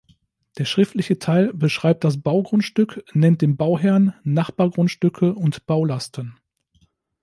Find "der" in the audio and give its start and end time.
0.57-0.65